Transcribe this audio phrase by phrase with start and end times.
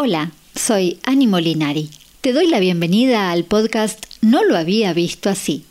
[0.00, 1.90] Hola, soy Ani Molinari.
[2.20, 5.64] Te doy la bienvenida al podcast No lo había visto así.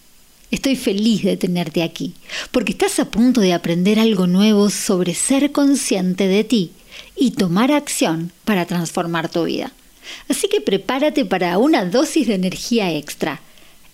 [0.51, 2.13] Estoy feliz de tenerte aquí,
[2.51, 6.71] porque estás a punto de aprender algo nuevo sobre ser consciente de ti
[7.15, 9.71] y tomar acción para transformar tu vida.
[10.27, 13.39] Así que prepárate para una dosis de energía extra,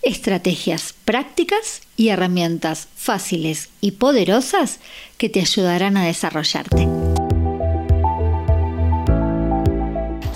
[0.01, 4.79] estrategias prácticas y herramientas fáciles y poderosas
[5.19, 7.02] que te ayudarán a desarrollarte.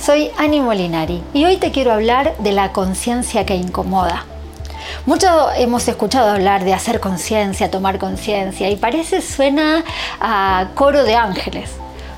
[0.08, 4.24] Soy Ani Molinari y hoy te quiero hablar de la conciencia que incomoda.
[5.06, 9.84] Mucho hemos escuchado hablar de hacer conciencia, tomar conciencia y parece suena
[10.22, 11.72] a coro de ángeles,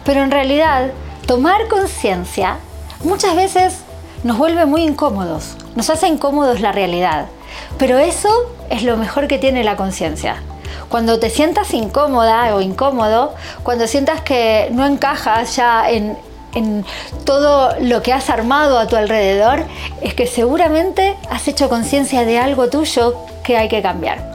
[0.06, 0.92] pero en realidad
[1.26, 2.58] tomar conciencia
[3.04, 3.80] muchas veces
[4.24, 7.26] nos vuelve muy incómodos, nos hace incómodos la realidad,
[7.80, 8.30] pero eso
[8.70, 10.44] es lo mejor que tiene la conciencia.
[10.90, 16.16] Cuando te sientas incómoda o incómodo, cuando sientas que no encajas ya en,
[16.54, 16.86] en
[17.26, 19.66] todo lo que has armado a tu alrededor,
[20.02, 24.30] es que seguramente has hecho conciencia de algo tuyo que hay que cambiar.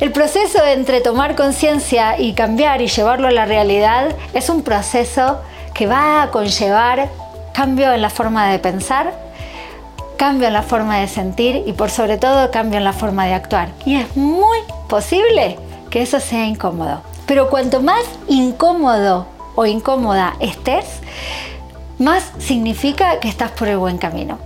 [0.00, 5.38] El proceso entre tomar conciencia y cambiar y llevarlo a la realidad es un proceso
[5.74, 7.08] que va a conllevar
[7.52, 9.12] cambio en la forma de pensar,
[10.16, 13.34] cambio en la forma de sentir y por sobre todo cambio en la forma de
[13.34, 13.68] actuar.
[13.84, 15.58] Y es muy posible
[15.90, 17.02] que eso sea incómodo.
[17.26, 20.86] Pero cuanto más incómodo o incómoda estés,
[21.98, 24.38] más significa que estás por el buen camino.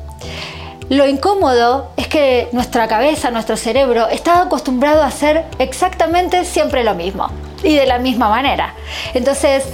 [0.89, 6.95] Lo incómodo es que nuestra cabeza, nuestro cerebro, está acostumbrado a hacer exactamente siempre lo
[6.95, 7.29] mismo
[7.65, 8.75] y de la misma manera.
[9.13, 9.65] Entonces,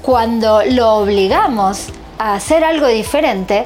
[0.00, 3.64] cuando lo obligamos a hacer algo diferente,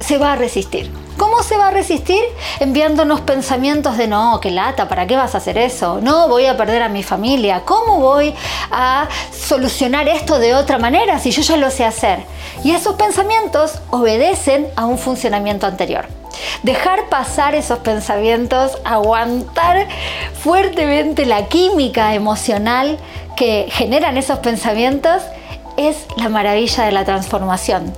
[0.00, 0.90] se va a resistir.
[1.16, 2.22] ¿Cómo se va a resistir?
[2.60, 5.98] Enviándonos pensamientos de no, qué lata, ¿para qué vas a hacer eso?
[6.02, 7.62] No, voy a perder a mi familia.
[7.64, 8.34] ¿Cómo voy
[8.70, 12.20] a solucionar esto de otra manera si yo ya lo sé hacer?
[12.64, 16.06] Y esos pensamientos obedecen a un funcionamiento anterior.
[16.62, 19.88] Dejar pasar esos pensamientos, aguantar
[20.42, 22.98] fuertemente la química emocional
[23.36, 25.22] que generan esos pensamientos
[25.78, 27.92] es la maravilla de la transformación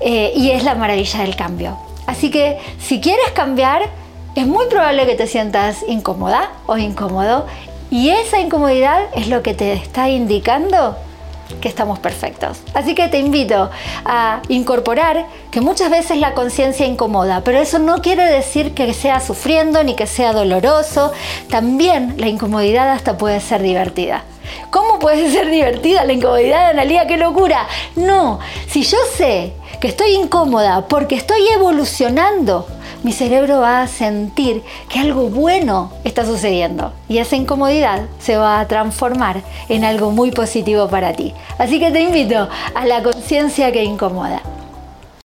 [0.00, 1.91] eh, y es la maravilla del cambio.
[2.06, 3.88] Así que si quieres cambiar,
[4.34, 7.46] es muy probable que te sientas incómoda o incómodo
[7.90, 10.96] y esa incomodidad es lo que te está indicando
[11.60, 12.62] que estamos perfectos.
[12.72, 13.70] Así que te invito
[14.04, 19.20] a incorporar que muchas veces la conciencia incomoda, pero eso no quiere decir que sea
[19.20, 21.12] sufriendo ni que sea doloroso.
[21.50, 24.24] También la incomodidad hasta puede ser divertida.
[24.70, 27.06] ¿Cómo puede ser divertida la incomodidad, Analia?
[27.06, 27.66] ¡Qué locura!
[27.96, 32.68] No, si yo sé que estoy incómoda porque estoy evolucionando,
[33.02, 38.60] mi cerebro va a sentir que algo bueno está sucediendo y esa incomodidad se va
[38.60, 41.34] a transformar en algo muy positivo para ti.
[41.58, 44.40] Así que te invito a la conciencia que incomoda.